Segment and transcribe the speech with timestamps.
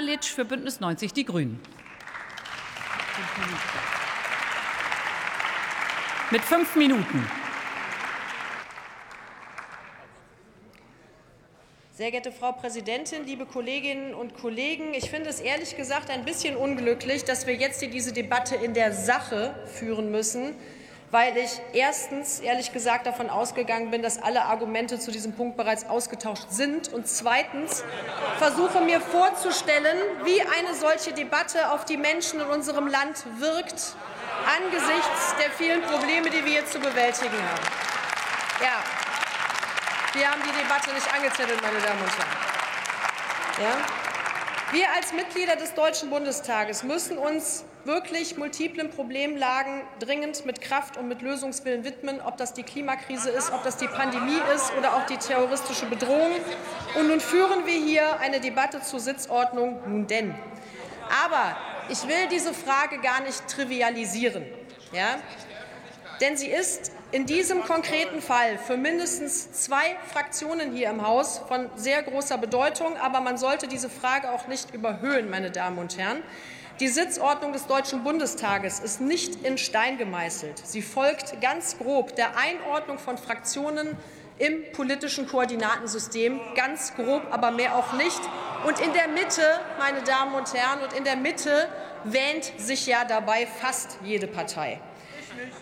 [0.00, 1.60] Palic für Bündnis 90 Die Grünen.
[6.30, 7.28] Mit fünf Minuten.
[11.92, 14.94] Sehr geehrte Frau Präsidentin, liebe Kolleginnen und Kollegen!
[14.94, 18.72] Ich finde es ehrlich gesagt ein bisschen unglücklich, dass wir jetzt hier diese Debatte in
[18.72, 20.54] der Sache führen müssen,
[21.10, 25.88] weil ich erstens ehrlich gesagt davon ausgegangen bin, dass alle Argumente zu diesem Punkt bereits
[25.88, 27.82] ausgetauscht sind und zweitens
[28.38, 33.94] versuche mir vorzustellen, wie eine solche Debatte auf die Menschen in unserem Land wirkt
[34.46, 37.66] angesichts der vielen Probleme, die wir jetzt zu bewältigen haben.
[38.62, 38.82] Ja,
[40.12, 42.50] wir haben die Debatte nicht angezettelt, meine Damen und Herren.
[43.62, 43.76] Ja?
[44.72, 51.08] Wir als Mitglieder des Deutschen Bundestages müssen uns wirklich multiplen Problemlagen dringend mit Kraft und
[51.08, 55.06] mit Lösungswillen widmen, ob das die Klimakrise ist, ob das die Pandemie ist oder auch
[55.06, 56.32] die terroristische Bedrohung.
[56.98, 59.80] Und nun führen wir hier eine Debatte zur Sitzordnung.
[59.86, 60.34] Nun denn.
[61.24, 61.56] Aber
[61.88, 64.44] ich will diese Frage gar nicht trivialisieren.
[64.92, 65.18] Ja?
[66.20, 71.68] Denn sie ist in diesem konkreten Fall für mindestens zwei Fraktionen hier im Haus von
[71.76, 72.96] sehr großer Bedeutung.
[72.98, 76.22] Aber man sollte diese Frage auch nicht überhöhen, meine Damen und Herren.
[76.78, 80.62] Die Sitzordnung des Deutschen Bundestages ist nicht in Stein gemeißelt.
[80.64, 83.96] Sie folgt ganz grob der Einordnung von Fraktionen
[84.38, 88.20] im politischen Koordinatensystem, ganz grob, aber mehr auch nicht.
[88.66, 89.42] Und in der Mitte,
[89.78, 91.68] meine Damen und Herren, und in der Mitte
[92.04, 94.80] wähnt sich ja dabei fast jede Partei.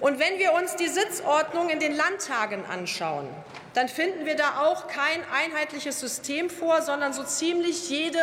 [0.00, 3.28] Und wenn wir uns die Sitzordnung in den Landtagen anschauen,
[3.74, 8.20] dann finden wir da auch kein einheitliches System vor, sondern so ziemlich jede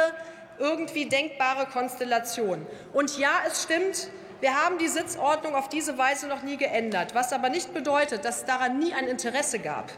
[0.60, 2.66] irgendwie denkbare Konstellation.
[2.94, 4.10] Und ja, es stimmt,
[4.42, 8.40] wir haben die Sitzordnung auf diese Weise noch nie geändert, was aber nicht bedeutet, dass
[8.40, 9.92] es daran nie ein Interesse gab.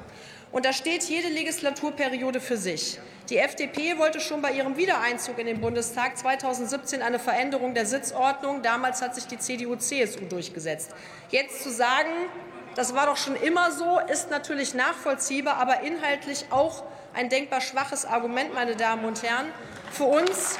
[0.56, 2.98] Und da steht jede Legislaturperiode für sich.
[3.30, 8.61] Die FDP wollte schon bei ihrem Wiedereinzug in den Bundestag 2017 eine Veränderung der Sitzordnung.
[8.61, 10.92] Damals hat sich die CDU-CSU durchgesetzt.
[11.30, 12.09] Jetzt zu sagen,
[12.73, 18.05] das war doch schon immer so, ist natürlich nachvollziehbar, aber inhaltlich auch ein denkbar schwaches
[18.05, 19.52] Argument, meine Damen und Herren.
[19.92, 20.58] Für uns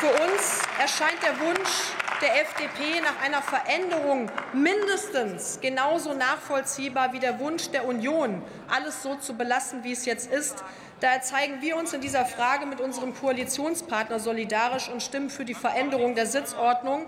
[0.00, 7.38] Für uns erscheint der Wunsch der FDP nach einer Veränderung mindestens genauso nachvollziehbar wie der
[7.38, 10.64] Wunsch der Union, alles so zu belassen, wie es jetzt ist.
[11.00, 15.54] Daher zeigen wir uns in dieser Frage mit unserem Koalitionspartner solidarisch und stimmen für die
[15.54, 17.06] Veränderung der Sitzordnung.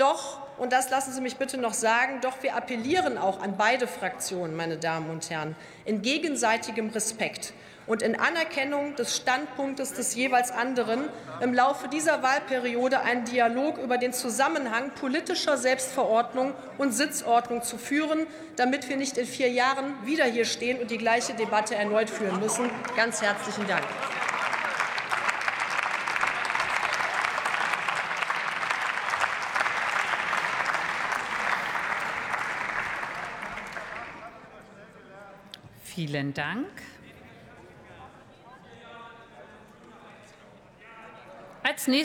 [0.00, 3.86] Doch, und das lassen Sie mich bitte noch sagen, doch wir appellieren auch an beide
[3.86, 7.52] Fraktionen, meine Damen und Herren, in gegenseitigem Respekt
[7.86, 11.10] und in Anerkennung des Standpunktes des jeweils anderen
[11.42, 18.26] im Laufe dieser Wahlperiode einen Dialog über den Zusammenhang politischer Selbstverordnung und Sitzordnung zu führen,
[18.56, 22.40] damit wir nicht in vier Jahren wieder hier stehen und die gleiche Debatte erneut führen
[22.40, 22.70] müssen.
[22.96, 23.84] Ganz herzlichen Dank.
[35.94, 36.68] Vielen Dank.
[41.64, 41.98] Als nächstes